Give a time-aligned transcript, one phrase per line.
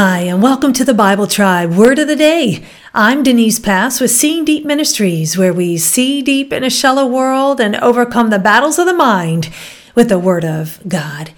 [0.00, 2.64] Hi, and welcome to the Bible Tribe Word of the Day.
[2.94, 7.60] I'm Denise Pass with Seeing Deep Ministries, where we see deep in a shallow world
[7.60, 9.50] and overcome the battles of the mind
[9.96, 11.32] with the Word of God.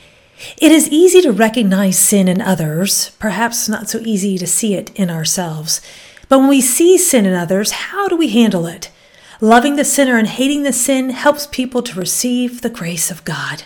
[0.59, 4.95] It is easy to recognize sin in others, perhaps not so easy to see it
[4.95, 5.81] in ourselves.
[6.29, 8.91] But when we see sin in others, how do we handle it?
[9.41, 13.63] Loving the sinner and hating the sin helps people to receive the grace of God.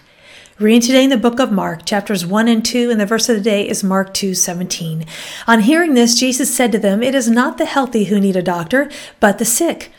[0.60, 3.34] Reading today in the book of Mark, chapters 1 and 2, and the verse of
[3.34, 5.04] the day is Mark 2 17.
[5.48, 8.42] On hearing this, Jesus said to them, It is not the healthy who need a
[8.42, 9.90] doctor, but the sick.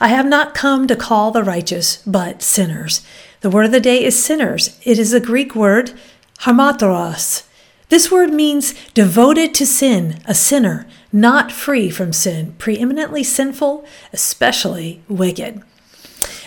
[0.00, 3.06] I have not come to call the righteous, but sinners.
[3.42, 4.80] The word of the day is sinners.
[4.82, 5.92] It is a Greek word,
[6.40, 7.44] hamartolos.
[7.88, 15.02] This word means devoted to sin, a sinner, not free from sin, preeminently sinful, especially
[15.08, 15.62] wicked.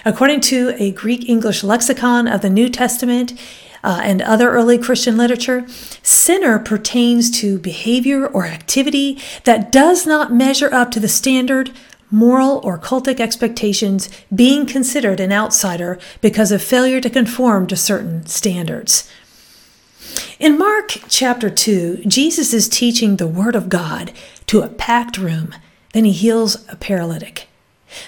[0.06, 3.34] According to a Greek English lexicon of the New Testament
[3.84, 5.66] uh, and other early Christian literature,
[6.02, 11.72] sinner pertains to behavior or activity that does not measure up to the standard
[12.12, 18.26] moral or cultic expectations, being considered an outsider because of failure to conform to certain
[18.28, 19.10] standards.
[20.38, 24.12] In Mark chapter 2, Jesus is teaching the Word of God
[24.48, 25.56] to a packed room.
[25.94, 27.48] Then he heals a paralytic.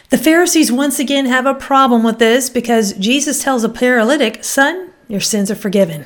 [0.09, 4.91] The Pharisees once again have a problem with this because Jesus tells a paralytic, Son,
[5.07, 6.05] your sins are forgiven.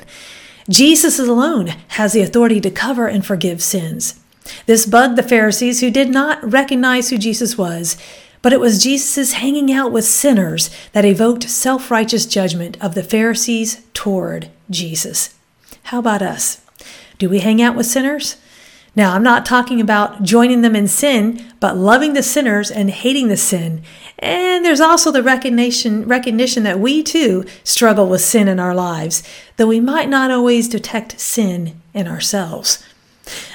[0.68, 4.20] Jesus alone has the authority to cover and forgive sins.
[4.66, 7.96] This bugged the Pharisees who did not recognize who Jesus was,
[8.42, 13.02] but it was Jesus' hanging out with sinners that evoked self righteous judgment of the
[13.02, 15.34] Pharisees toward Jesus.
[15.84, 16.64] How about us?
[17.18, 18.36] Do we hang out with sinners?
[18.96, 23.28] Now, I'm not talking about joining them in sin, but loving the sinners and hating
[23.28, 23.82] the sin.
[24.18, 29.22] And there's also the recognition recognition that we too struggle with sin in our lives,
[29.56, 32.84] though we might not always detect sin in ourselves.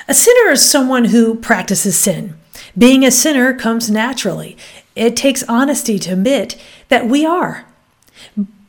[0.08, 2.36] A sinner is someone who practices sin.
[2.78, 4.56] Being a sinner comes naturally.
[4.96, 7.66] It takes honesty to admit that we are.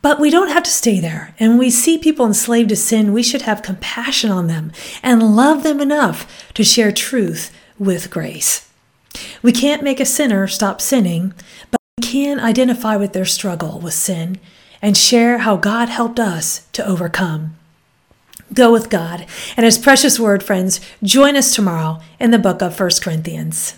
[0.02, 1.34] But we don't have to stay there.
[1.38, 5.36] And when we see people enslaved to sin, we should have compassion on them and
[5.36, 8.68] love them enough to share truth with grace.
[9.42, 11.34] We can't make a sinner stop sinning,
[11.70, 14.38] but we can identify with their struggle with sin
[14.82, 17.56] and share how God helped us to overcome.
[18.52, 20.80] Go with God and His precious word, friends.
[21.02, 23.74] Join us tomorrow in the book of 1 Corinthians.